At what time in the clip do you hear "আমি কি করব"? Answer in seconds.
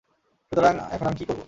1.07-1.39